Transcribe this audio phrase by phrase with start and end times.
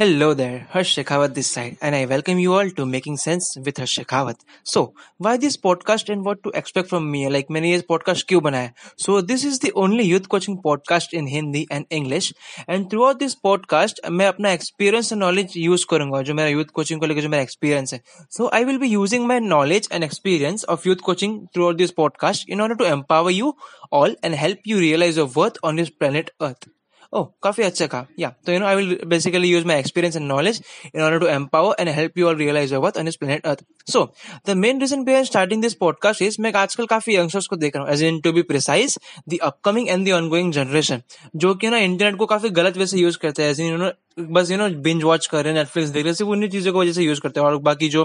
[0.00, 3.78] Hello there, Harsh Shekhawat this side, and I welcome you all to Making Sense with
[3.78, 4.34] Harsh Shekhawat.
[4.62, 7.30] So, why this podcast and what to expect from me?
[7.30, 8.72] Like मैंने ये podcast क्यों बनाया?
[8.96, 12.34] So, this is the only youth coaching podcast in Hindi and English.
[12.68, 17.00] And throughout this podcast, मैं अपना experience and knowledge use करूंगा जो मेरा youth coaching
[17.00, 18.02] को लेकर जो मेरा experience है.
[18.38, 22.40] So, I will be using my knowledge and experience of youth coaching throughout this podcast
[22.48, 23.52] in order to empower you
[23.92, 26.68] all and help you realize your worth on this planet Earth.
[27.13, 30.25] Oh, काफ़ी अच्छा कहा। या तो you know I will basically use my experience and
[30.27, 33.63] knowledge in order to empower and help you all realise worth on this planet earth
[33.87, 34.03] so
[34.47, 37.83] the main reason behind starting this podcast is मैं आजकल काफ़ी youngsters को देख रहा
[37.83, 38.97] हूँ as in to be precise
[39.29, 41.01] the upcoming and the ongoing generation
[41.35, 43.77] जो कि ना इंटरनेट को काफ़ी गलत वे से यूज़ करते हैं एज इन यू
[43.77, 46.73] नो बस यू नो बिंज वॉच कर रहे हैं नेटफ्लिक्स देख रहे हैं उन्हीं चीज़ों
[46.73, 48.03] की वजह से यूज़ करते हैं और बाकी जो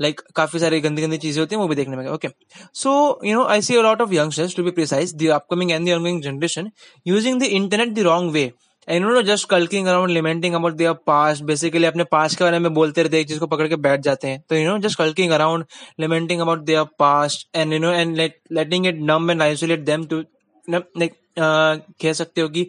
[0.00, 2.28] लाइक like, काफ़ी सारी गंदी गंदी चीज़ें होती हैं वो भी देखने में okay
[2.74, 5.88] so you know I see a lot of youngsters to be precise the upcoming and
[5.88, 6.70] the ongoing generation
[7.06, 8.50] using the internet the wrong way
[8.88, 12.72] and no just sulking around lamenting about their past basically अपने past के बारे में
[12.74, 15.32] बोलते रहते एक चीज़ को पकड़ के बैठ जाते हैं। तो you know just sulking
[15.32, 15.64] around
[16.00, 18.16] lamenting about their past and you know and
[18.52, 20.22] letting it numb and isolate them to
[20.68, 22.66] like कह सकते हो कि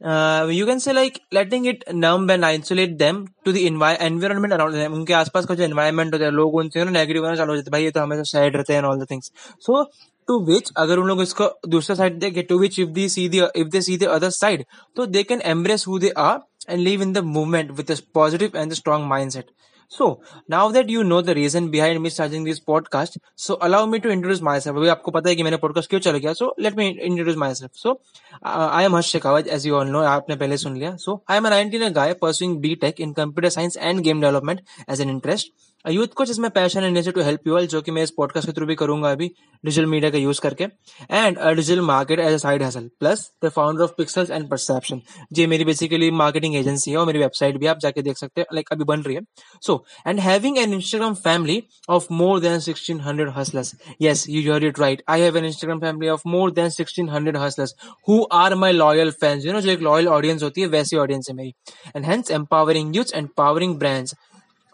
[0.00, 5.12] you can say like letting it numb and isolate them to the environment around उनके
[5.14, 7.84] आसपास का जो environment होता है, लोग उनसे नेगेटिव करना चालू हो जाते हैं। भाई,
[7.84, 9.32] ये तो हमेशा सैड रहते हैं all the things
[9.62, 9.82] so
[10.28, 13.68] to which अगर उन लोग इसको दूसरा साइड देखे to which if the see if
[13.68, 14.64] they see the other side
[14.96, 16.38] तो they can embrace who they are
[16.70, 19.50] and live in the movement with positive and strong mindset
[19.92, 20.06] So
[20.50, 24.42] that you know the reason behind behind me this podcast so allow me to introduce
[24.42, 24.76] my myself.
[24.76, 27.72] अभी आपको पता है कि मैंने podcast क्यों चला गया so let me introduce myself
[27.74, 28.00] so
[28.46, 30.94] I am Harsh Shekhawat as you all know आपने पहले सुन लिया.
[30.96, 35.00] So I am nineteen guy pursuing B tech in computer science and game development as
[35.00, 35.52] an interest
[35.86, 38.52] youth coach इसमें passion and to help you all जो कि मैं इस podcast के
[38.52, 39.30] थ्रू भी करूँगा अभी
[39.64, 43.82] डिजिटल मीडिया का यूज़ करके। And digital market as a side hustle plus the founder
[43.82, 45.00] of Pixels and Perception
[45.32, 48.54] ये मेरी बेसिकली मार्केटिंग एजेंसी है और मेरी वेबसाइट भी आप जाके देख सकते हैं
[48.54, 49.20] लाइक अभी बन रही है।
[49.62, 54.64] So and having an Instagram family of more than sixteen hundred hustlers yes, you heard
[54.66, 57.72] it right i have an instagram family of more than 1600 hustlers
[58.08, 61.26] who are my loyal fans you know, जो एक loyal audience होती है, वैसी audience
[61.30, 61.52] है मेरी।
[61.96, 64.14] And hence empowering youth and powering brands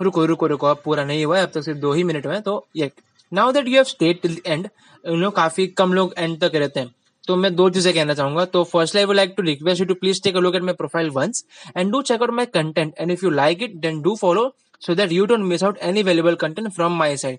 [0.00, 2.40] रुको रुको रुको, अब पूरा नहीं हुआ है, अब तक सिर्फ़ दो ही मिनट में
[2.42, 2.90] तो ये
[3.32, 4.68] now that you have stayed till and
[5.04, 6.94] you know काफ़ी कम लोग एंड तक रहते हैं।
[7.24, 9.94] तो मैं दो चीज़ें कहना चाहूँगा। तो first I would like to request you to
[9.94, 11.44] please take a look at my profile once
[11.76, 14.94] and do check out my content and if you like it then do follow so
[14.94, 17.38] that you don't miss out any valuable content from my side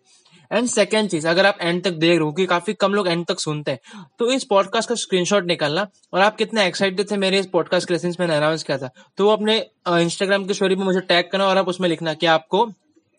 [0.52, 3.26] and second चीज़, अगर आप and तक देख रहे हो कि काफ़ी कम लोग एंड
[3.26, 7.40] तक सुनते हैं तो इस पॉडकास्ट का स्क्रीनशॉट निकालना। और आप कितने एक्साइटेड थे मेरे
[7.40, 9.58] इस पॉडकास्ट के लेसन मैंने अनाउंस किया था। तो वो अपने
[9.90, 12.66] इंस्टाग्राम की स्टोरी पर मुझे टैग करना और आप उसमें लिखना कि आपको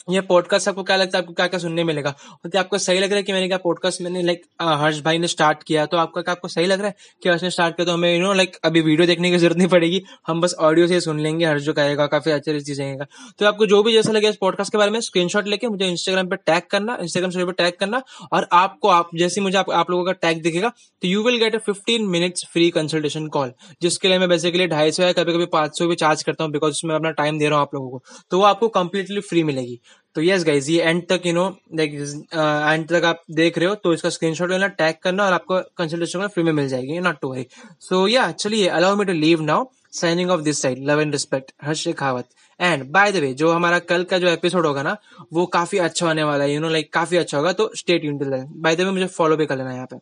[0.09, 2.11] ये पॉडकास्ट आपको क्या लगता है आपको क्या क्या सुनने मिलेगा?
[2.45, 5.19] और क्या आपको सही लग रहा है कि मैंने क्या पॉडकास्ट मैंने लाइक हर्ष भाई
[5.19, 5.87] ने स्टार्ट किया?
[5.87, 7.85] तो आपका क्या आपको सही लग रहा है कि हर्ष ने स्टार्ट किया?
[7.87, 10.87] तो हमें यू नो लाइक अभी वीडियो देखने की ज़रूरत नहीं पड़ेगी। हम बस ऑडियो
[10.87, 13.07] से सुन लेंगे हर्ष जो कहेगा काफ़ी अच्छी चीज़ रहेगा
[13.39, 16.29] तो आपको जो भी जैसा लगे इस पॉडकास्ट के बारे में स्क्रीनशॉट लेके मुझे इंस्टाग्राम
[16.29, 18.03] पर टैग करना इंस्टाग्राम स्टोरी पर टैग करना
[18.33, 20.69] और आपको आप जैसे मुझे आप, आप लोगों का टैग दिखेगा
[21.03, 23.53] तो you will get a fifteen minutes free consultation call
[23.83, 26.53] जिसके लिए मैं बेसिकली ढाई सौ या कभी कभी पाँच सौ भी चार्ज करता हूँ
[26.53, 29.43] बिकॉज़ उसमें अपना टाइम दे रहा हूँ आप लोगों को। तो वो आपको कंप्लीटली फ्री
[29.45, 29.81] मिलेगी।
[30.17, 33.75] तो यस गाइज़ ये एंड तक यू नो लाइक एंड तक आप देख रहे हो
[33.75, 37.33] तो इसका स्क्रीनशॉट लेना टैग करना और आपको कंसल्टेशन फ्री में मिल जाएगी नॉट टू
[37.33, 37.47] वरी
[37.89, 41.53] सो या चलिए allow me to leave now signing off this side love and respect
[41.65, 42.29] Harsh Shekhawat
[42.61, 44.97] and by the way जो हमारा कल का जो एपिसोड होगा ना,
[45.33, 48.19] वो काफ़ी अच्छा होने वाला है यू नो लाइक काफ़ी अच्छा होगा तो स्टेट यून
[48.63, 49.97] बाय द वे मुझे फॉलो भी कर लेना यहाँ पे.